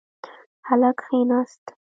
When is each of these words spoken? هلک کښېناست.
هلک 0.67 0.95
کښېناست. 0.99 1.63